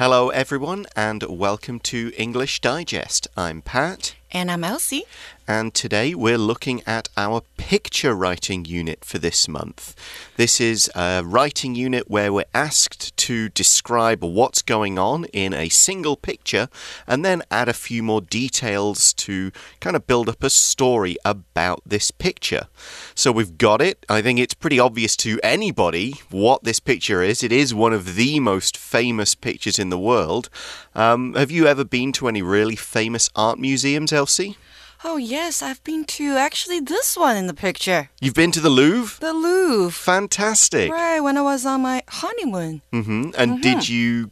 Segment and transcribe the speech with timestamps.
[0.00, 3.28] Hello, everyone, and welcome to English Digest.
[3.36, 4.14] I'm Pat.
[4.32, 5.02] And I'm Elsie.
[5.50, 9.96] And today we're looking at our picture writing unit for this month.
[10.36, 15.68] This is a writing unit where we're asked to describe what's going on in a
[15.68, 16.68] single picture
[17.04, 19.50] and then add a few more details to
[19.80, 22.68] kind of build up a story about this picture.
[23.16, 24.06] So we've got it.
[24.08, 27.42] I think it's pretty obvious to anybody what this picture is.
[27.42, 30.48] It is one of the most famous pictures in the world.
[30.94, 34.56] Um, have you ever been to any really famous art museums, Elsie?
[35.02, 38.10] Oh, yes, I've been to actually this one in the picture.
[38.20, 39.18] You've been to the Louvre?
[39.18, 39.92] The Louvre.
[39.92, 40.92] Fantastic.
[40.92, 42.82] Right, when I was on my honeymoon.
[42.92, 43.34] Mm -hmm.
[43.38, 43.62] And mm -hmm.
[43.62, 44.30] did you.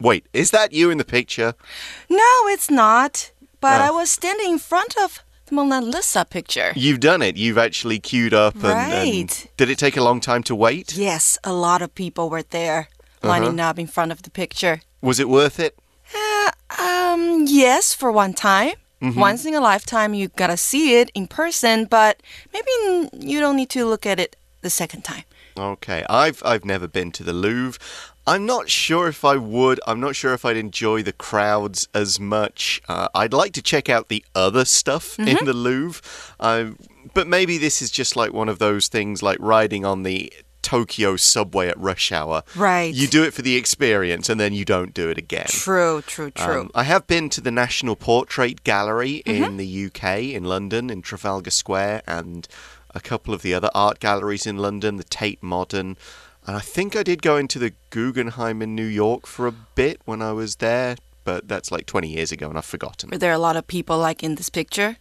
[0.00, 1.54] Wait, is that you in the picture?
[2.08, 3.32] No, it's not.
[3.60, 3.86] But oh.
[3.86, 6.72] I was standing in front of the Mona Lisa picture.
[6.74, 7.36] You've done it.
[7.36, 8.54] You've actually queued up.
[8.54, 9.14] And, right.
[9.14, 10.92] And did it take a long time to wait?
[10.92, 12.88] Yes, a lot of people were there
[13.22, 13.70] lining uh -huh.
[13.70, 14.80] up in front of the picture.
[15.00, 15.74] Was it worth it?
[16.14, 16.50] Uh,
[16.86, 18.74] um, yes, for one time.
[19.00, 19.22] Mm -hmm.
[19.22, 22.16] Once in a lifetime, you gotta see it in person, but
[22.52, 22.70] maybe
[23.12, 25.24] you don't need to look at it the second time.
[25.56, 27.78] Okay, I've I've never been to the Louvre.
[28.26, 29.80] I'm not sure if I would.
[29.86, 32.82] I'm not sure if I'd enjoy the crowds as much.
[32.86, 35.28] Uh, I'd like to check out the other stuff mm -hmm.
[35.28, 35.46] in mm-hmm.
[35.46, 36.00] the Louvre.
[36.38, 36.64] Uh,
[37.14, 40.32] but maybe this is just like one of those things like riding on the
[40.68, 42.42] Tokyo subway at rush hour.
[42.54, 42.92] Right.
[42.92, 45.46] You do it for the experience and then you don't do it again.
[45.48, 46.60] True, true, true.
[46.60, 49.46] Um, I have been to the National Portrait Gallery mm -hmm.
[49.46, 52.46] in the UK, in London, in Trafalgar Square, and
[52.94, 55.96] a couple of the other art galleries in London, the Tate Modern.
[56.46, 59.96] And I think I did go into the Guggenheim in New York for a bit
[60.04, 63.10] when I was there, but that's like 20 years ago and I've forgotten.
[63.10, 64.96] Were there a lot of people like in this picture?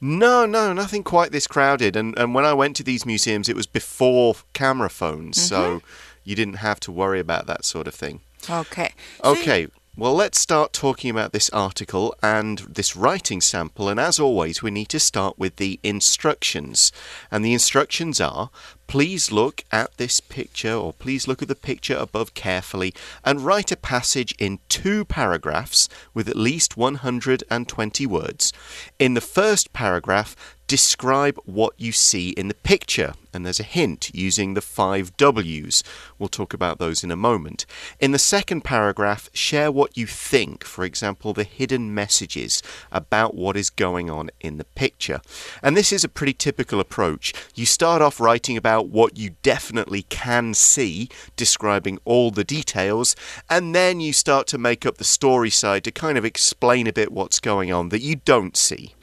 [0.00, 1.96] No, no, nothing quite this crowded.
[1.96, 5.48] And and when I went to these museums, it was before camera phones, mm -hmm.
[5.48, 5.86] so mm-hmm.
[6.24, 8.20] you didn't have to worry about that sort of thing.
[8.48, 8.90] Okay.
[9.22, 9.68] Okay.
[9.96, 13.88] Well, let's start talking about this article and this writing sample.
[13.90, 16.92] And as always, we need to start with the instructions.
[17.30, 18.50] And the instructions are
[18.90, 22.92] Please look at this picture, or please look at the picture above carefully,
[23.24, 28.52] and write a passage in two paragraphs with at least 120 words.
[28.98, 30.34] In the first paragraph,
[30.70, 33.12] describe what you see in the picture.
[33.34, 35.82] And there's a hint using the five W's.
[36.16, 37.66] We'll talk about those in a moment.
[37.98, 42.62] In the second paragraph, share what you think, for example, the hidden messages
[42.92, 45.20] about what is going on in the picture.
[45.60, 47.34] And this is a pretty typical approach.
[47.56, 53.14] You start off writing about about what you definitely can see, describing all the details,
[53.48, 56.92] and then you start to make up the story side to kind of explain a
[56.92, 58.94] bit what's going on that you don't see.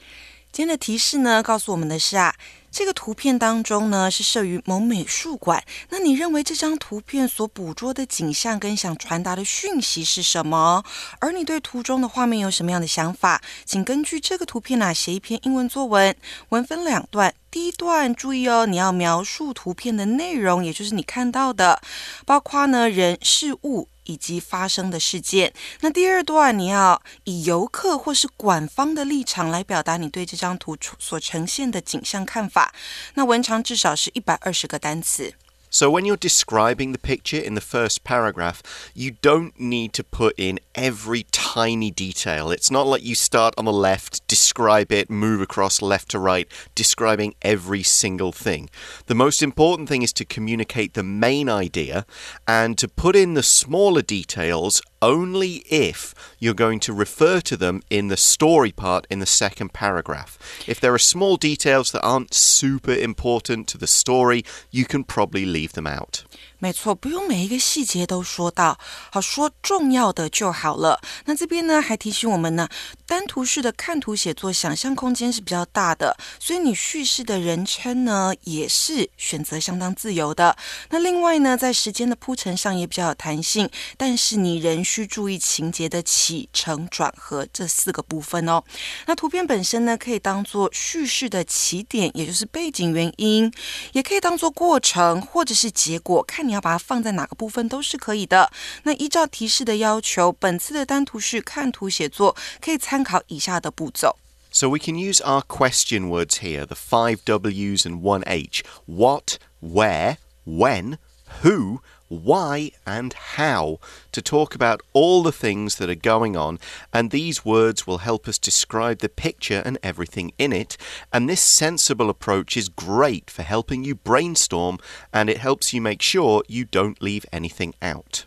[0.50, 2.34] 今天的提示呢，告诉我们的是啊，
[2.70, 5.62] 这个图片当中呢是设于某美术馆。
[5.90, 10.82] 那你认为这张图片所捕捉的景象跟想传达的讯息是什么？
[11.20, 13.40] 而你对图中的画面有什么样的想法？
[13.64, 16.16] 请根据这个图片啊写一篇英文作文。
[16.48, 21.80] 文分两段，第一段注意哦，你要描述图片的内容，也就是你看到的，
[22.26, 23.88] 包括呢人事物。
[24.08, 25.52] 以及发生的事件。
[25.80, 32.74] 那第二段，你要以游客或是馆方的立场来表达你对这张图所呈现的景象看法。
[33.14, 35.34] 那文长至少是一百二十个单词。
[35.70, 38.62] So, when you're describing the picture in the first paragraph,
[38.94, 42.50] you don't need to put in every tiny detail.
[42.50, 46.48] It's not like you start on the left, describe it, move across left to right,
[46.74, 48.70] describing every single thing.
[49.06, 52.06] The most important thing is to communicate the main idea
[52.46, 57.82] and to put in the smaller details only if you're going to refer to them
[57.90, 60.38] in the story part in the second paragraph.
[60.66, 65.44] If there are small details that aren't super important to the story, you can probably
[65.44, 66.24] leave them out.
[66.60, 68.76] 没错，不用每一个细节都说到，
[69.12, 71.00] 好说重要的就好了。
[71.26, 72.68] 那这边呢，还提醒我们呢，
[73.06, 80.56] 单图式的看图写作，想象空间是比较大的，所以你叙事的人称呢，也是选择相当自由的。
[80.90, 88.60] 那另外呢，在时间的铺陈上也比较有弹性，但是你仍需注意情节的起承转合这四个部分哦。
[89.06, 93.52] 那图片本身呢，可以当做叙事的起点，也就是背景原因，
[93.92, 96.47] 也可以当做过程或者是结果，看。
[96.48, 98.50] 你要把它放在哪个部分都是可以的。
[98.84, 104.16] 那依照提示的要求，本次的单图是看图写作可以参考以下的步骤。
[104.50, 108.64] So we can use our question words here, the five W's and one H.
[108.86, 110.16] What, where,
[110.46, 110.96] when,
[111.42, 113.79] who, why, and how
[114.11, 116.59] to talk about all the things that are going on.
[116.91, 120.77] And these words will help us describe the picture and everything in it.
[121.11, 124.77] And this sensible approach is great for helping you brainstorm
[125.11, 128.25] and it helps you make sure you don't leave anything out.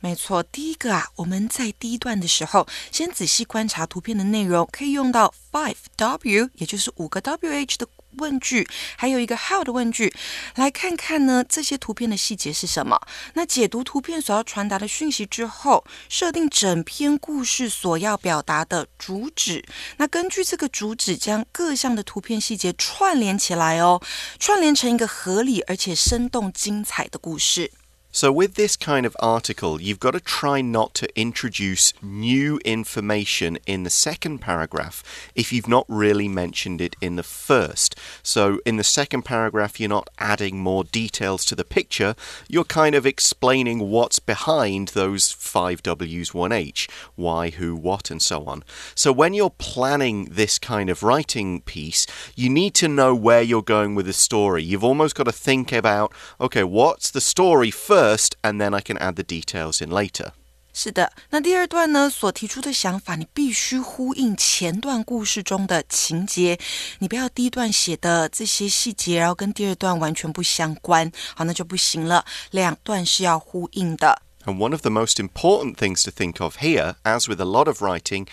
[0.00, 7.88] 没错，第一个啊，我们在第一段的时候，先仔细观察图片的内容，可以用到 five W，也就是五个 W H 的
[8.19, 10.13] 问句，还有一个 how 的问句，
[10.55, 12.99] 来看看呢这些图片的细节是什么。
[13.33, 19.65] 那解读图片所要传达的讯息之后，设定整篇故事所要表达的主旨。
[19.97, 24.01] 那根据这个主旨，将各项的图片细节串联起来哦，
[24.37, 27.71] 串联成一个合理而且生动精彩的故事。
[28.11, 33.83] So, with this kind of article, you've got to try not to introduce new information in
[33.83, 37.95] the second paragraph if you've not really mentioned it in the first.
[38.23, 42.15] So, in the second paragraph, you're not adding more details to the picture,
[42.47, 48.23] you're kind of explaining what's behind those five W's, one H why, who, what, and
[48.23, 48.63] so on.
[48.95, 53.61] So, when you're planning this kind of writing piece, you need to know where you're
[53.61, 54.63] going with the story.
[54.63, 56.11] You've almost got to think about
[56.41, 57.98] okay, what's the story first?
[57.98, 60.32] first, and then I can add the details in later.
[60.76, 66.58] 是的，那第二段呢所提出的想法，你必须呼应前段故事中的情节，
[66.98, 72.24] 你不要第一段写的这些细节，然后跟第二段完全不相关，好，那就不行了。
[72.50, 74.22] 两段是要呼应的。
[74.46, 77.80] And one of the most important things to think of here, as with a lot of
[77.80, 78.26] writing,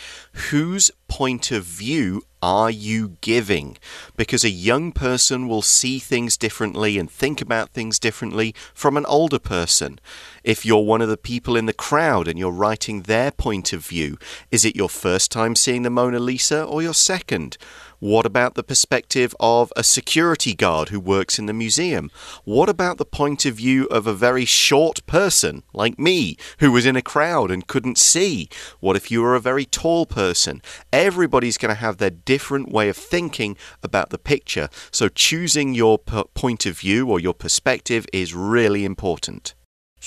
[0.49, 3.76] whose point of view are you giving?
[4.16, 9.04] Because a young person will see things differently and think about things differently from an
[9.06, 9.98] older person.
[10.44, 13.84] If you're one of the people in the crowd and you're writing their point of
[13.84, 14.16] view,
[14.52, 17.58] is it your first time seeing the Mona Lisa or your second?
[17.98, 22.10] What about the perspective of a security guard who works in the museum?
[22.44, 26.84] What about the point of view of a very short person like me who was
[26.84, 28.50] in a crowd and couldn't see?
[28.80, 30.60] What if you were a very tall person?
[30.92, 34.68] Everybody's going to have their different way of thinking about the picture.
[34.90, 39.54] So choosing your point of view or your perspective is really important.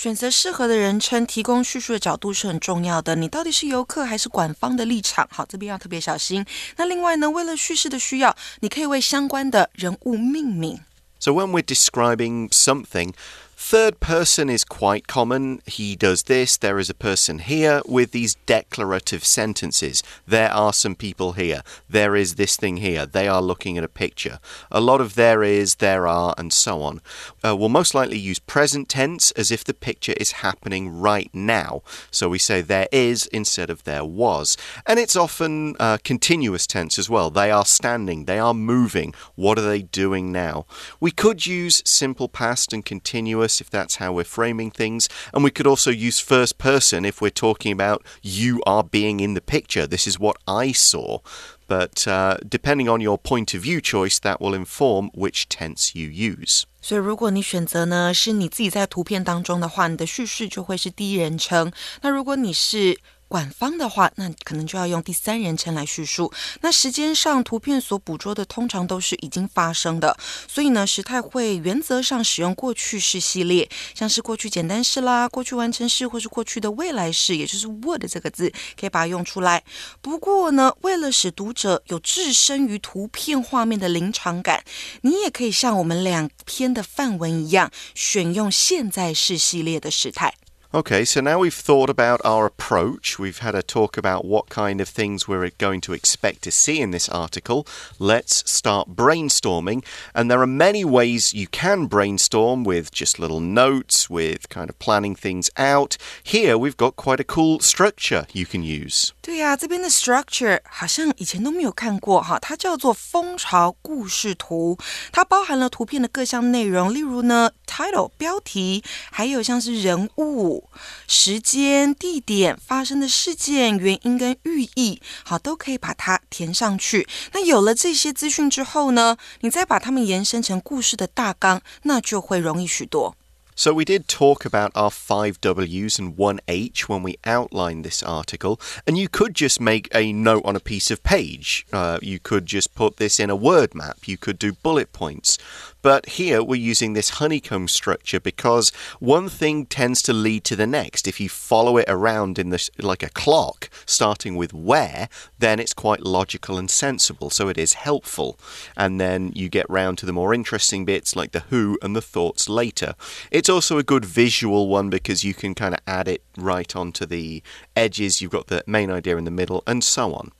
[0.00, 3.14] 选择适合的人称，提供叙述的角度是很重要的。
[3.16, 5.28] 你到底是游客还是管方的立场？
[5.30, 6.42] 好，这边要特别小心。
[6.78, 10.80] 那另外呢，为了叙事的需要，你可以为相关的人物命名。
[11.18, 13.12] So when we're describing something,
[13.62, 15.60] Third person is quite common.
[15.64, 20.02] He does this, there is a person here, with these declarative sentences.
[20.26, 21.62] There are some people here.
[21.88, 23.06] There is this thing here.
[23.06, 24.40] They are looking at a picture.
[24.72, 27.00] A lot of there is, there are, and so on.
[27.44, 31.82] Uh, we'll most likely use present tense as if the picture is happening right now.
[32.10, 34.56] So we say there is instead of there was.
[34.84, 37.30] And it's often uh, continuous tense as well.
[37.30, 39.14] They are standing, they are moving.
[39.36, 40.64] What are they doing now?
[40.98, 45.07] We could use simple past and continuous if that's how we're framing things.
[45.33, 49.33] And we could also use first person if we're talking about you are being in
[49.33, 49.87] the picture.
[49.87, 51.19] This is what I saw.
[51.67, 56.07] But uh, depending on your point of view choice, that will inform which tense you
[56.09, 56.65] use.
[56.81, 61.71] 所以，如果你选择呢是你自己在图片当中的话，你的叙事就会是第一人称。
[62.01, 62.99] 那如果你是
[63.30, 66.32] 管方的话，那可能就要用第三人称来叙述。
[66.62, 70.18] 那时间上，图片所捕捉的通常都是已经发生的，
[70.48, 79.62] 所以呢，时态会原则上使用过去式系列，像是过去简单式啦、过去完成式，或是过去的未来式，也就是 would 这个字，可以把它用出来。
[80.00, 84.64] 不过呢，为了使读者有置身于图片画面的临场感，
[85.02, 90.34] 你也可以像我们两篇的范文一样，选用现在式系列的时态。
[90.73, 93.17] Okay, so now we've thought about our approach.
[93.17, 96.81] We've had a talk about what kind of things we're going to expect to see
[96.81, 97.65] in this article.
[97.97, 99.85] Let's start brainstorming.
[100.13, 104.77] And there are many ways you can brainstorm with just little notes, with kind of
[104.77, 105.95] planning things out.
[106.21, 109.13] Here we've got quite a cool structure you can use.
[109.21, 114.77] 对呀、啊，这边的 structure 好像以前都没有看过哈，它叫做蜂巢故事图，
[115.13, 120.58] 它包含了图片的各项内容，例如呢 title 标题，还有像是人物。
[121.06, 127.06] 时间、地点、发生的事件、原因跟寓意，好，都可以把它填上去。
[127.32, 133.16] 那有了这些资讯之后呢，你再把它们延伸成故事的大纲，那就会容易许多。
[133.56, 138.58] So, we did talk about our five W's and one H when we outlined this article,
[138.86, 141.66] and you could just make a note on a piece of page.
[141.70, 145.36] Uh, you could just put this in a word map, you could do bullet points.
[145.82, 150.66] But here we're using this honeycomb structure because one thing tends to lead to the
[150.66, 151.08] next.
[151.08, 155.08] If you follow it around in this like a clock, starting with where,
[155.38, 157.30] then it's quite logical and sensible.
[157.30, 158.38] So it is helpful.
[158.76, 162.02] And then you get round to the more interesting bits like the who and the
[162.02, 162.94] thoughts later.
[163.30, 167.06] It's also a good visual one because you can kind of add it right onto
[167.06, 167.42] the
[167.74, 168.20] edges.
[168.20, 170.32] You've got the main idea in the middle and so on.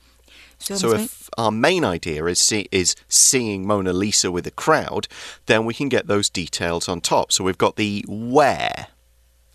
[0.61, 5.07] So, if our main idea is see, is seeing Mona Lisa with a crowd,
[5.45, 7.31] then we can get those details on top.
[7.31, 8.87] So we've got the where,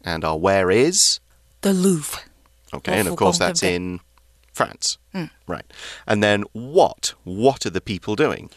[0.04, 1.20] and our where is
[1.62, 2.20] The Louvre.
[2.74, 4.00] Okay, and of course that's in
[4.52, 4.98] France.
[5.14, 5.30] Mm.
[5.46, 5.64] Right.
[6.06, 7.14] And then what?
[7.24, 8.50] What are the people doing?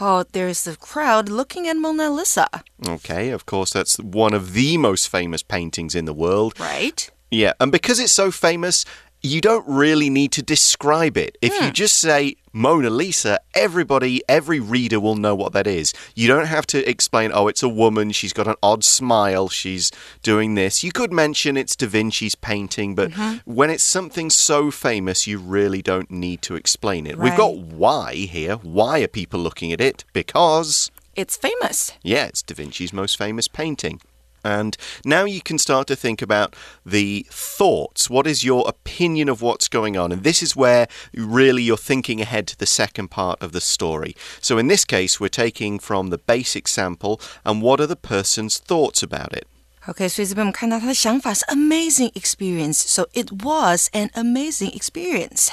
[0.00, 2.48] Oh, there's the crowd looking at Mona Lisa.
[2.86, 6.58] Okay, of course, that's one of the most famous paintings in the world.
[6.58, 7.08] Right?
[7.30, 8.84] Yeah, and because it's so famous,
[9.24, 11.38] you don't really need to describe it.
[11.40, 11.72] If you hmm.
[11.72, 15.94] just say Mona Lisa, everybody, every reader will know what that is.
[16.14, 19.90] You don't have to explain, oh, it's a woman, she's got an odd smile, she's
[20.22, 20.84] doing this.
[20.84, 23.50] You could mention it's Da Vinci's painting, but mm-hmm.
[23.50, 27.18] when it's something so famous, you really don't need to explain it.
[27.18, 28.56] We've got why here.
[28.56, 30.04] Why are people looking at it?
[30.12, 30.90] Because.
[31.16, 31.92] It's famous.
[32.02, 34.02] Yeah, it's Da Vinci's most famous painting.
[34.43, 38.09] And now you can start to think about the thoughts.
[38.09, 40.13] What is your opinion of what's going on?
[40.13, 44.15] And this is where really you're thinking ahead to the second part of the story.
[44.39, 48.59] So in this case, we're taking from the basic sample and what are the person's
[48.59, 49.45] thoughts about it?
[49.87, 52.75] OK，所以这边我们看到他的想法是 amazing experience.
[52.75, 55.49] So it was an amazing experience,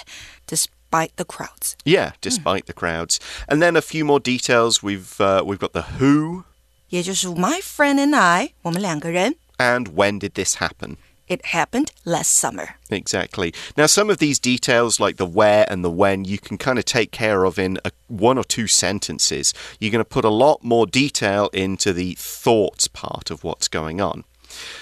[0.47, 1.75] despite the crowds.
[1.85, 3.19] Yeah, despite the crowds.
[3.49, 4.83] And then a few more details.
[4.83, 6.45] We've uh, we've got the who
[6.91, 9.37] 也就是 my friend and I，我们两个人。
[9.59, 10.97] and when did this happen?
[11.29, 12.77] It happened last summer.
[12.89, 13.53] Exactly.
[13.77, 16.85] Now, some of these details, like the where and the when, you can kind of
[16.85, 19.53] take care of in a, one or two sentences.
[19.81, 24.01] You're going to put a lot more detail into the thoughts part of what's going
[24.01, 24.23] on.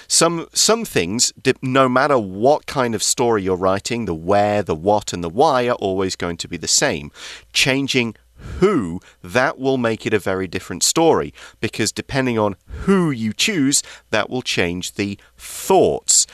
[0.07, 5.13] Some some things, no matter what kind of story you're writing, the where, the what,
[5.13, 7.11] and the why are always going to be the same.
[7.53, 8.15] Changing
[8.59, 12.55] who, that will make it a very different story because depending on
[12.85, 13.81] who you choose,
[14.11, 16.25] that will change the thoughts.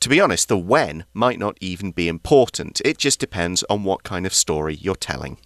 [0.00, 2.80] To be honest, the when might not even be important.
[2.84, 5.38] It just depends on what kind of story you're telling.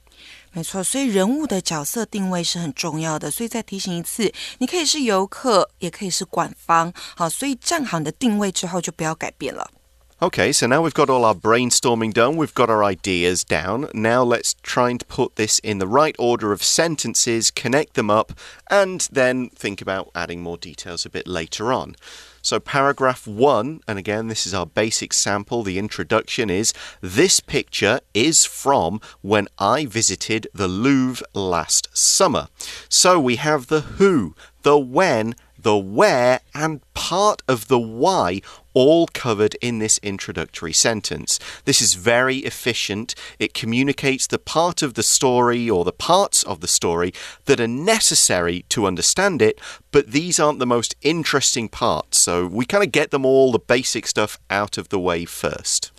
[0.54, 3.30] 没错，所以人物的角色定位是很重要的。
[3.30, 6.92] 所以再提醒一次，你可以是游客，也可以是馆方。
[7.16, 9.70] 好，所以站好你的定位之后，就不要改变了。
[10.19, 13.87] Okay, so now we've got all our brainstorming done, we've got our ideas down.
[13.93, 18.33] Now let's try and put this in the right order of sentences, connect them up,
[18.67, 21.95] and then think about adding more details a bit later on.
[22.41, 25.61] So, paragraph one, and again, this is our basic sample.
[25.61, 32.47] The introduction is This picture is from when I visited the Louvre last summer.
[32.89, 34.33] So, we have the who,
[34.63, 35.35] the when,
[35.67, 38.39] the where, and part of the why
[38.73, 41.41] all covered in this introductory sentence.
[41.65, 43.13] This is very efficient.
[43.37, 47.13] It communicates the part of the story or the parts of the story
[47.47, 49.59] that are necessary to understand it,
[49.91, 52.17] but these aren't the most interesting parts.
[52.17, 55.91] So we kind of get them all, the basic stuff, out of the way first.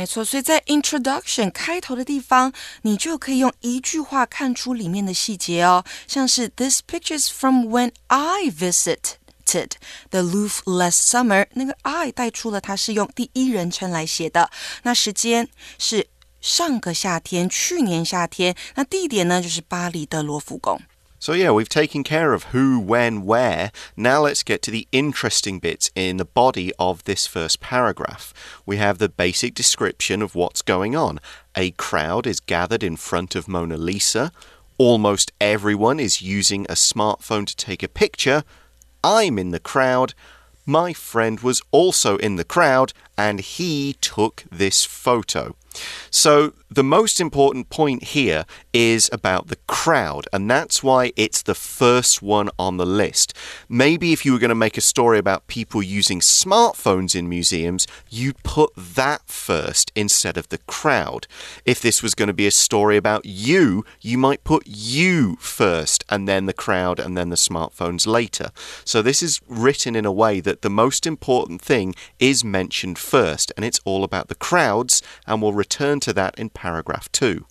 [0.00, 9.72] 没错，所以在 introduction 开头的地方，你就可以用一句话看出里面的细节哦，像是 This picture is from when I visited。
[10.08, 14.50] The Louvre last summer，那个 I 带出了它是用第一人称来写的。
[14.84, 16.06] 那时间是
[16.40, 18.56] 上个夏天，去年夏天。
[18.76, 20.80] 那地点呢，就是巴黎的罗浮宫。
[21.20, 23.72] So, yeah, we've taken care of who, when, where.
[23.94, 28.32] Now let's get to the interesting bits in the body of this first paragraph.
[28.64, 31.20] We have the basic description of what's going on.
[31.54, 34.32] A crowd is gathered in front of Mona Lisa.
[34.78, 38.42] Almost everyone is using a smartphone to take a picture.
[39.04, 40.14] I'm in the crowd.
[40.64, 45.54] My friend was also in the crowd and he took this photo.
[46.10, 51.54] So, the most important point here is about the crowd, and that's why it's the
[51.54, 53.34] first one on the list.
[53.68, 57.88] Maybe if you were going to make a story about people using smartphones in museums,
[58.08, 61.26] you'd put that first instead of the crowd.
[61.64, 66.04] If this was going to be a story about you, you might put you first,
[66.08, 68.52] and then the crowd, and then the smartphones later.
[68.84, 73.50] So, this is written in a way that the most important thing is mentioned first,
[73.56, 77.41] and it's all about the crowds, and we'll return to that in paragraph 2.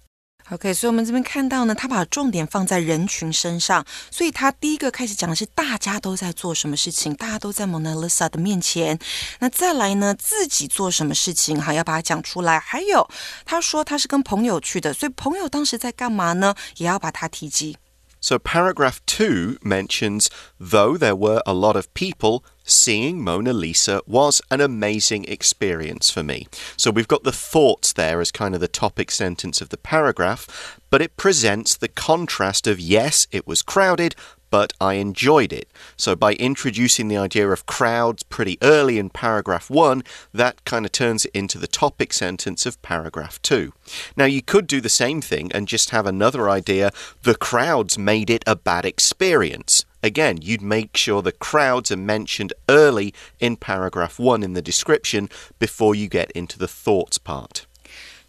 [0.50, 8.98] OK，所以我们这边看到呢，他把重点放在人群身上，所以他第一个开始讲的是大家都在做什么事情，大家都在蒙娜丽莎的面前。
[9.38, 12.60] 那再来呢，自己做什么事情，哈，要把它讲出来。
[12.60, 13.08] 还有，
[13.46, 16.54] 他说他是跟朋友去的，所以朋友当时在干嘛呢？
[16.76, 17.78] 也要把它提及。
[18.20, 24.41] So, paragraph 2 mentions though there were a lot of people, seeing Mona Lisa was
[24.49, 26.47] an amazing experience for me.
[26.77, 30.79] So, we've got the thoughts there as kind of the topic sentence of the paragraph,
[30.89, 34.15] but it presents the contrast of yes, it was crowded,
[34.49, 35.69] but I enjoyed it.
[35.97, 40.03] So, by introducing the idea of crowds pretty early in paragraph one,
[40.33, 43.73] that kind of turns it into the topic sentence of paragraph two.
[44.15, 46.91] Now, you could do the same thing and just have another idea
[47.23, 49.85] the crowds made it a bad experience.
[50.01, 55.29] Again, you'd make sure the crowds are mentioned early in paragraph one in the description
[55.59, 57.65] before you get into the thoughts part.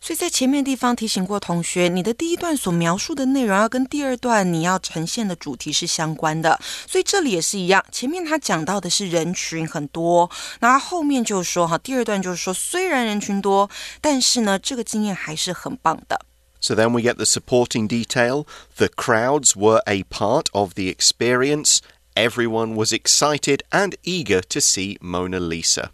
[0.00, 6.58] 所以在前面地方提醒过同学，你的第一段所描述的内容要跟第二段你要呈现的主题是相关的。
[6.88, 10.30] 所以这里也是一样，前面他讲到的是人群很多，
[10.60, 13.68] 那后面就是说哈，第二段就是说，虽然人群多，
[14.00, 16.18] 但是呢，这个经验还是很棒的。
[16.62, 18.46] So then we get the supporting detail.
[18.76, 21.78] The crowds were a part of the experience.
[22.14, 25.90] Everyone was excited and eager to see Mona Lisa.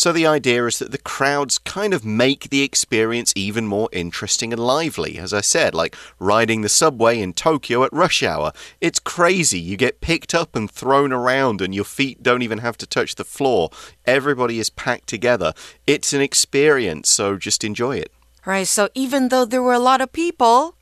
[0.00, 4.50] So the idea is that the crowds kind of make the experience even more interesting
[4.50, 5.18] and lively.
[5.18, 8.52] As I said, like riding the subway in Tokyo at rush hour.
[8.80, 9.60] It's crazy.
[9.60, 13.16] You get picked up and thrown around, and your feet don't even have to touch
[13.16, 13.68] the floor.
[14.06, 15.52] Everybody is packed together.
[15.86, 18.10] It's an experience, so just enjoy it.
[18.46, 20.76] Right, so even though there were a lot of people,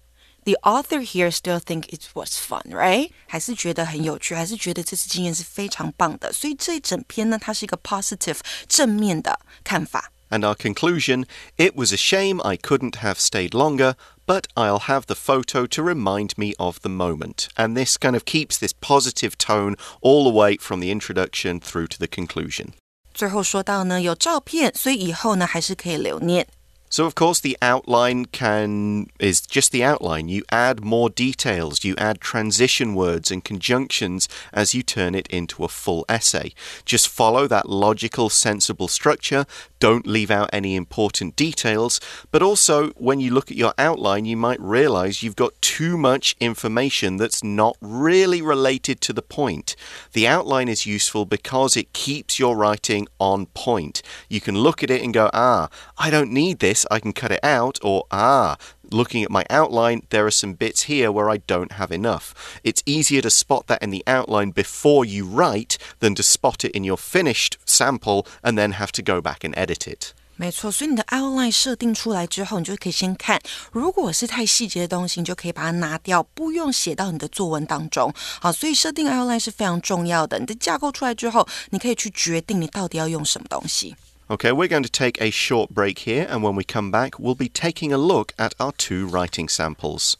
[0.48, 3.12] the author here still think it was fun, right?
[3.28, 6.34] 还是觉得很有趣，还是觉得这次经验是非常棒的。
[6.34, 10.12] 所以这一整篇呢，它是一个 positive 正面的看法。
[10.30, 11.26] And our conclusion
[11.58, 13.94] it was a shame I couldn't have stayed longer,
[14.26, 17.50] but I'll have the photo to remind me of the moment.
[17.56, 21.88] And this kind of keeps this positive tone all the way from the introduction through
[21.90, 22.70] to the conclusion.
[23.14, 26.48] 最后说到呢，有照片，所以以后呢还是可以留念。
[26.89, 30.29] So of course the outline can is just the outline.
[30.29, 35.65] You add more details, you add transition words and conjunctions as you turn it into
[35.65, 36.53] a full essay.
[36.85, 39.45] Just follow that logical sensible structure.
[39.81, 44.37] Don't leave out any important details, but also when you look at your outline you
[44.37, 49.77] might realize you've got too much information that's not really related to the point.
[50.13, 54.03] The outline is useful because it keeps your writing on point.
[54.29, 57.14] You can look at it and go, "Ah, I don't need this." this, I can
[57.14, 58.58] cut it out, or ah,
[58.90, 62.34] looking at my outline, there are some bits here where I don't have enough.
[62.64, 66.76] It's easier to spot that in the outline before you write than to spot it
[66.76, 70.14] in your finished sample and then have to go back and edit it.
[70.36, 73.40] 没错，所以你的 outline 设定出来之后，你就可以先看，
[73.72, 78.12] 如果是太细节的东西，你就可以把它拿掉，不用写到你的作文当中。
[78.42, 80.40] 好，所以设定 outline 是非常重要的。
[80.40, 83.96] 你的架构出来之后，你可以去决定你到底要用什么东西。
[84.31, 87.35] Okay, we're going to take a short break here, and when we come back, we'll
[87.35, 90.19] be taking a look at our two writing samples.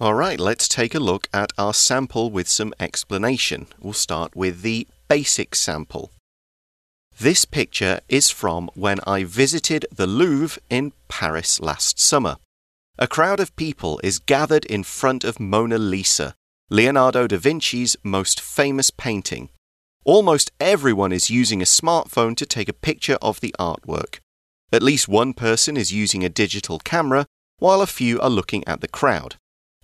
[0.00, 3.66] All right, let's take a look at our sample with some explanation.
[3.78, 6.10] We'll start with the basic sample.
[7.20, 12.38] This picture is from when I visited the Louvre in Paris last summer.
[12.98, 16.34] A crowd of people is gathered in front of Mona Lisa,
[16.70, 19.50] Leonardo da Vinci's most famous painting.
[20.04, 24.18] Almost everyone is using a smartphone to take a picture of the artwork.
[24.72, 27.26] At least one person is using a digital camera,
[27.58, 29.36] while a few are looking at the crowd.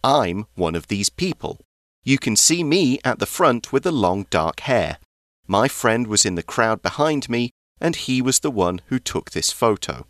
[0.03, 1.61] I'm one of these people.
[2.03, 4.99] You can see me at the front with the long dark hair.
[5.51, 9.33] My friend was in the crowd behind me, and he was the one who took
[9.33, 10.07] this photo.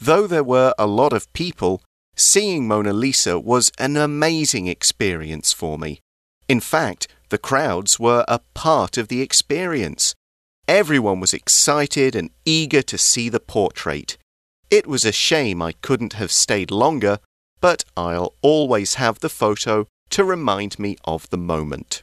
[0.00, 1.82] Though there were a lot of people,
[2.16, 6.00] seeing Mona Lisa was an amazing experience for me.
[6.48, 10.14] In fact, the crowds were a part of the experience.
[10.66, 14.16] Everyone was excited and eager to see the portrait.
[14.70, 17.18] It was a shame I couldn't have stayed longer,
[17.60, 22.02] but I'll always have the photo to remind me of the moment.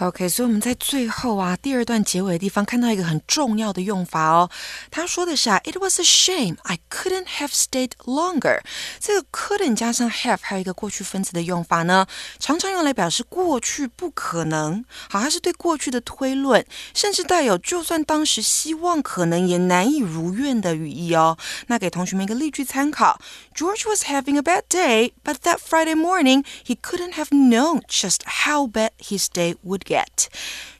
[0.00, 4.50] OK，所以我们在最后啊，第二段结尾的地方看到一个很重要的用法哦。
[4.90, 8.60] 他说的是啊，It was a shame I couldn't have stayed longer。
[8.98, 12.06] 这个 couldn't 加上 have 还有一个过去分词的用法呢，
[12.38, 14.82] 常常用来表示过去不可能。
[15.10, 21.36] 好，它是对过去的推论，甚至带有就算当时希望可能也难以如愿的语义哦。
[21.66, 23.20] 那给同学们一个例句参考
[23.53, 28.23] ：George was having a bad day, but that Friday morning he couldn't have known just
[28.25, 30.27] how bad his day would get.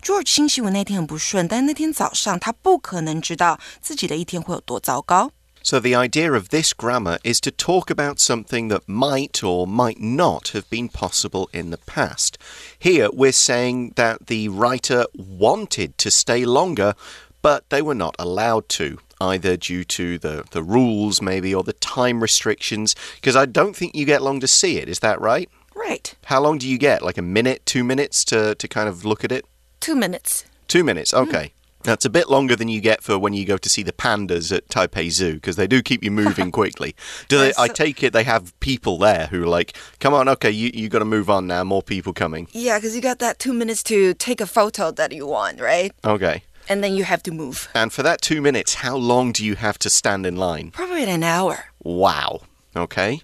[0.02, 5.32] George 星期五那天很不顺，但那天早上他不可能知道自己的一天会有多糟糕。
[5.64, 10.54] So, the idea of this grammar is to talk about something that might or might not
[10.54, 12.36] have been possible in the past.
[12.80, 16.94] Here, we're saying that the writer wanted to stay longer,
[17.42, 21.73] but they were not allowed to, either due to the, the rules, maybe, or the
[21.75, 24.89] time restrictions, because I don't think you get long to see it.
[24.89, 25.49] Is that right?
[25.75, 26.15] Right.
[26.27, 27.03] How long do you get?
[27.03, 29.45] Like a minute, two minutes to, to kind of look at it?
[29.81, 30.45] Two minutes.
[30.69, 31.13] Two minutes.
[31.13, 31.29] Mm.
[31.29, 31.53] Okay.
[31.85, 34.55] That's a bit longer than you get for when you go to see the pandas
[34.57, 36.95] at Taipei Zoo because they do keep you moving quickly.
[37.29, 37.53] Do they?
[37.59, 40.89] I take it they have people there who are like, "Come on, okay, you you
[40.89, 41.65] got to move on now.
[41.65, 45.13] More people coming." Yeah, because you got that two minutes to take a photo that
[45.13, 45.93] you want, right?
[46.05, 46.45] Okay.
[46.73, 47.69] And then you have to move.
[47.75, 50.71] And for that two minutes, how long do you have to stand in line?
[50.71, 51.67] Probably an hour.
[51.85, 52.41] Wow.
[52.75, 53.21] Okay.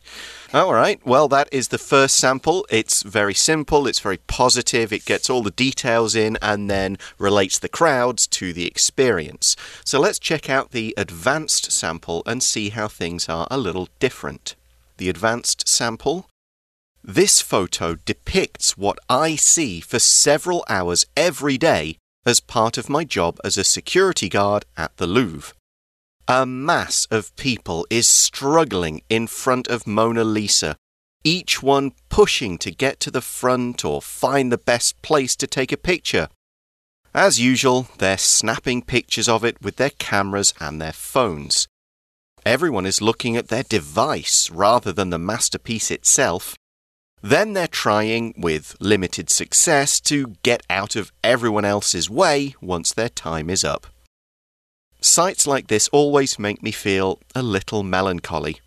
[0.52, 1.00] All right.
[1.06, 2.66] Well, that is the first sample.
[2.68, 7.58] It's very simple, it's very positive, it gets all the details in and then relates
[7.58, 9.56] the crowds to the experience.
[9.82, 14.56] So let's check out the advanced sample and see how things are a little different.
[14.98, 16.28] The advanced sample.
[17.02, 21.96] This photo depicts what I see for several hours every day
[22.28, 25.54] as part of my job as a security guard at the Louvre.
[26.28, 30.76] A mass of people is struggling in front of Mona Lisa,
[31.24, 35.72] each one pushing to get to the front or find the best place to take
[35.72, 36.28] a picture.
[37.14, 41.66] As usual, they're snapping pictures of it with their cameras and their phones.
[42.44, 46.57] Everyone is looking at their device rather than the masterpiece itself.
[47.22, 53.08] Then they're trying, with limited success, to get out of everyone else's way once their
[53.08, 53.86] time is up.
[55.00, 58.60] Sights like this always make me feel a little melancholy.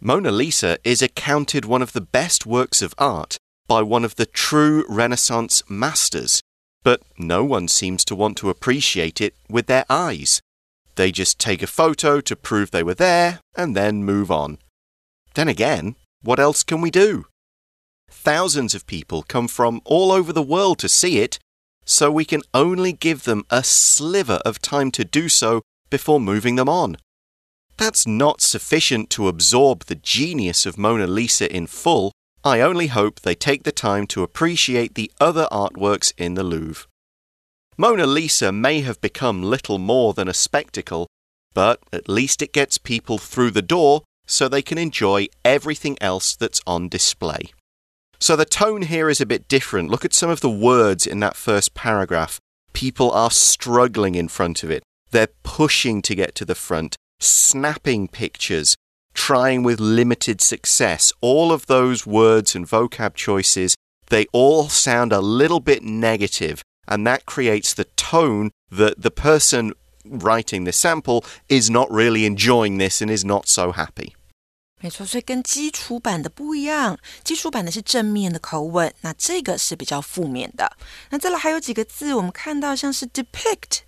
[0.00, 3.36] Mona Lisa is accounted one of the best works of art
[3.66, 6.40] by one of the true Renaissance masters,
[6.84, 10.40] but no one seems to want to appreciate it with their eyes.
[10.94, 14.58] They just take a photo to prove they were there and then move on.
[15.34, 17.26] Then again, what else can we do?
[18.08, 21.38] Thousands of people come from all over the world to see it,
[21.84, 26.56] so we can only give them a sliver of time to do so before moving
[26.56, 26.96] them on.
[27.76, 32.12] That's not sufficient to absorb the genius of Mona Lisa in full.
[32.44, 36.86] I only hope they take the time to appreciate the other artworks in the Louvre.
[37.76, 41.06] Mona Lisa may have become little more than a spectacle,
[41.54, 46.34] but at least it gets people through the door so they can enjoy everything else
[46.34, 47.52] that's on display.
[48.20, 49.90] So the tone here is a bit different.
[49.90, 52.40] Look at some of the words in that first paragraph.
[52.72, 54.82] People are struggling in front of it.
[55.12, 58.76] They're pushing to get to the front, snapping pictures,
[59.14, 61.12] trying with limited success.
[61.20, 63.76] All of those words and vocab choices,
[64.10, 69.72] they all sound a little bit negative, and that creates the tone that the person
[70.04, 74.14] writing the sample is not really enjoying this and is not so happy.
[74.81, 80.75] 没错，所以跟基础版的不一样，基础版的是正面的口吻，那这个是比较负面的。
[81.09, 83.83] 那再来还有几个字，我们看到像是 depict，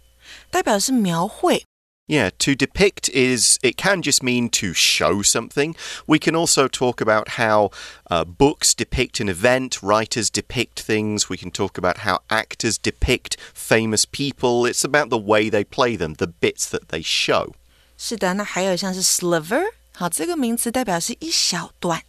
[0.49, 1.65] 代表的是描绘。
[2.07, 5.75] Yeah, to depict is, it can just mean to show something.
[6.05, 7.71] We can also talk about how
[8.09, 11.29] uh, books depict an event, writers depict things.
[11.29, 14.65] We can talk about how actors depict famous people.
[14.65, 17.53] It's about the way they play them, the bits that they show.
[17.97, 19.63] 是的，那还有像是 sliver。
[19.99, 22.03] 好，这个名词代表是一小段。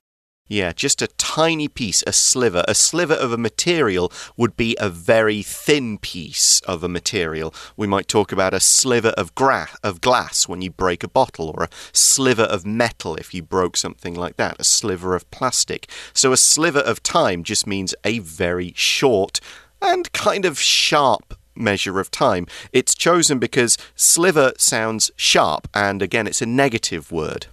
[0.48, 2.62] Yeah, just a tiny piece, a sliver.
[2.68, 7.52] A sliver of a material would be a very thin piece of a material.
[7.76, 11.52] We might talk about a sliver of, gra of glass when you break a bottle,
[11.52, 15.90] or a sliver of metal if you broke something like that, a sliver of plastic.
[16.14, 19.40] So a sliver of time just means a very short
[19.82, 22.46] and kind of sharp measure of time.
[22.72, 27.48] It's chosen because sliver sounds sharp, and again, it's a negative word.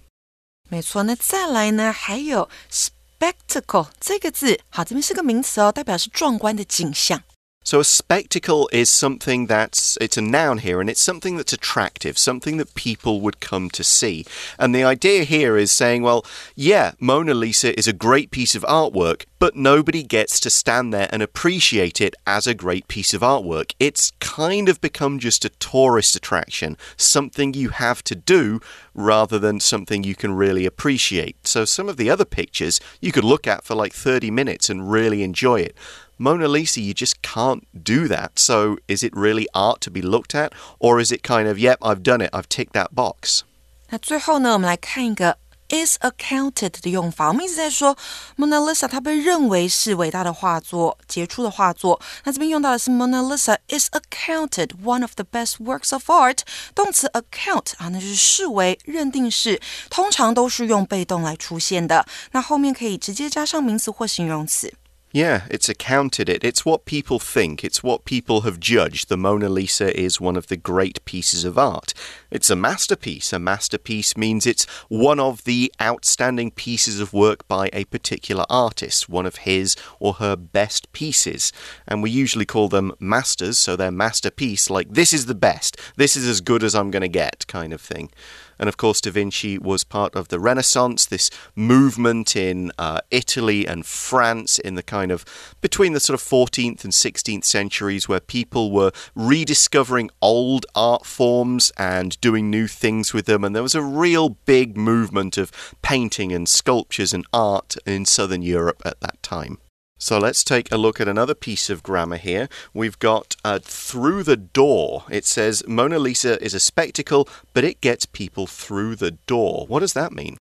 [0.69, 1.91] 没错，那再来呢？
[1.91, 7.21] 还有 spectacle 这个字，好，这边是个名词哦，代表是壮观的景象。
[7.69, 12.57] So a spectacle is something that's it's a noun here and it's something that's attractive, something
[12.57, 14.25] that people would come to see.
[14.57, 18.63] And the idea here is saying, well, yeah, Mona Lisa is a great piece of
[18.63, 23.21] artwork, but nobody gets to stand there and appreciate it as a great piece of
[23.21, 23.73] artwork.
[23.79, 28.61] It's kind of become just a tourist attraction, something you have to do
[28.95, 31.45] rather than something you can really appreciate.
[31.45, 34.91] So some of the other pictures you could look at for like 30 minutes and
[34.91, 35.77] really enjoy it.
[36.18, 38.30] Mona Lisa, you just can't do that.
[38.36, 40.52] So is it really art to be looked at?
[40.78, 43.42] Or is it kind of, yep, I've done it, I've ticked that box?
[43.88, 45.36] 那最后呢，我们来看一个
[45.70, 47.28] is accounted 的用法。
[47.28, 47.96] 我们一直在说
[48.36, 52.00] Mona Lisa，它被认为是伟大的画作、杰出的画作。
[52.24, 56.40] 那这边用到的是 Mona Lisa is accounted one of the best works of art。
[56.74, 62.06] 动词 account 啊，那就是视为、认定是，通常都是用被动来出现的。
[62.32, 64.72] 那后面可以直接加上名词或形容词。
[65.11, 66.43] Yeah, it's accounted it.
[66.43, 67.63] It's what people think.
[67.63, 69.09] It's what people have judged.
[69.09, 71.95] The Mona Lisa is one of the great pieces of art.
[72.29, 73.33] It's a masterpiece.
[73.33, 79.09] A masterpiece means it's one of the outstanding pieces of work by a particular artist,
[79.09, 81.51] one of his or her best pieces.
[81.87, 86.15] And we usually call them masters, so they're masterpiece, like this is the best, this
[86.15, 88.11] is as good as I'm going to get, kind of thing.
[88.59, 93.65] And of course, Da Vinci was part of the Renaissance, this movement in uh, Italy
[93.65, 95.23] and France in the kind of
[95.61, 101.71] between the sort of 14th and 16th centuries, where people were rediscovering old art forms
[101.77, 103.43] and doing new things with them.
[103.43, 108.41] And there was a real big movement of painting and sculptures and art in southern
[108.41, 109.59] Europe at that time.
[109.98, 112.48] So let's take a look at another piece of grammar here.
[112.74, 115.04] We've got uh, through the door.
[115.08, 119.66] It says Mona Lisa is a spectacle, but it gets people through the door.
[119.66, 120.36] What does that mean?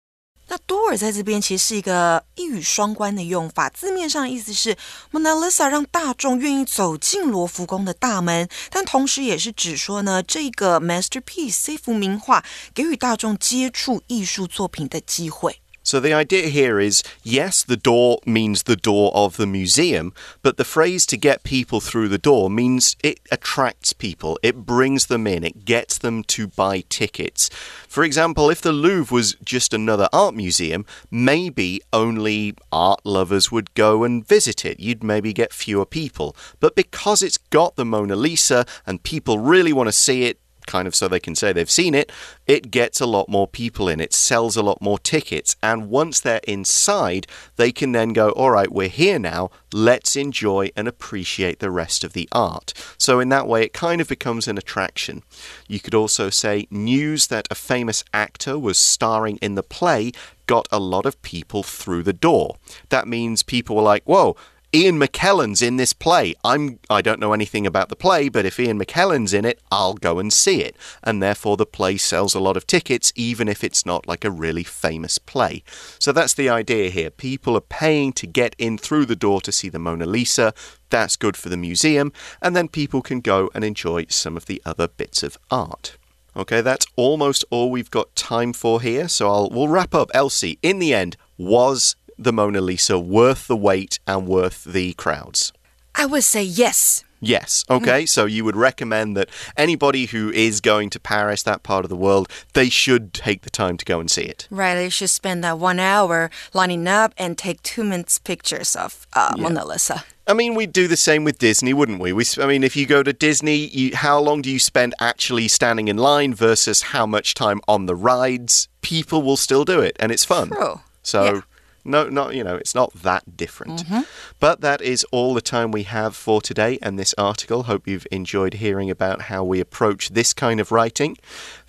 [0.48, 4.76] 那 door 在这边其实是一个一语双关的用法，字面上的意思是
[5.12, 15.60] Mona Lisa 让大众愿意走进罗浮宫的大门，但同时也是指说呢，这个 masterpiece 这幅名画给予大众接触艺术作品的机会。
[15.85, 20.57] So the idea here is yes, the door means the door of the museum, but
[20.57, 25.27] the phrase to get people through the door means it attracts people, it brings them
[25.27, 27.51] in, it gets them to buy tickets.
[27.87, 33.75] For example, if the Louvre was just another art museum, maybe only art lovers would
[33.75, 34.81] go and visit it.
[34.81, 36.35] You'd maybe get fewer people.
[36.61, 40.89] But because it's got the Mona Lisa and people really want to see it, kind
[40.89, 42.11] of so they can say they've seen it,
[42.47, 44.01] it gets a lot more people in.
[44.01, 45.57] It sells a lot more tickets.
[45.63, 49.51] And once they're inside, they can then go, all right, we're here now.
[49.73, 52.73] Let's enjoy and appreciate the rest of the art.
[52.99, 55.23] So, in that way, it kind of becomes an attraction.
[55.67, 60.13] You could also say news that a famous actor was starring in the play
[60.47, 62.57] got a lot of people through the door.
[62.91, 64.37] That means people were like, whoa,
[64.75, 66.35] Ian McKellen's in this play.
[66.43, 69.95] I'm I don't know anything about the play, but if Ian McKellen's in it, I'll
[69.95, 70.75] go and see it.
[71.01, 74.33] And therefore the play sells a lot of tickets even if it's not like a
[74.33, 75.63] really famous play.
[76.01, 77.11] So that's the idea here.
[77.11, 80.53] People are paying to get in through the door to see the Mona Lisa.
[80.91, 84.61] That's good for the museum, and then people can go and enjoy some of the
[84.67, 85.97] other bits of art.
[86.37, 89.07] Okay, that's almost all we've got time for here.
[89.07, 90.11] So I'll we'll wrap up.
[90.13, 95.53] Elsie, in the end, was the Mona Lisa worth the wait and worth the crowds?
[95.95, 97.05] I would say yes.
[97.21, 97.65] Yes.
[97.71, 98.05] Okay.
[98.05, 98.09] Mm.
[98.09, 101.97] So you would recommend that anybody who is going to Paris, that part of the
[101.97, 104.47] world, they should take the time to go and see it.
[104.51, 104.75] Right.
[104.75, 109.33] They should spend that one hour lining up and take two minutes pictures of uh,
[109.37, 109.43] yeah.
[109.43, 110.05] Mona Lisa.
[110.27, 112.13] I mean, we'd do the same with Disney, wouldn't we?
[112.13, 115.49] we I mean, if you go to Disney, you, how long do you spend actually
[115.49, 118.69] standing in line versus how much time on the rides?
[118.81, 120.49] People will still do it, and it's fun.
[120.49, 120.81] True.
[121.03, 121.25] So.
[121.25, 121.41] Yeah.
[121.85, 123.87] No, not, you know, it's not that different.
[123.87, 124.05] Mm -hmm.
[124.41, 127.63] But that is all the time we have for today and this article.
[127.63, 131.17] Hope you've enjoyed hearing about how we approach this kind of writing.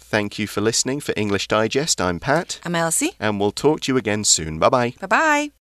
[0.10, 1.02] Thank you for listening.
[1.02, 2.60] For English Digest, I'm Pat.
[2.66, 3.14] I'm Elsie.
[3.20, 4.60] And we'll talk to you again soon.
[4.60, 4.94] Bye bye.
[5.00, 5.65] Bye bye.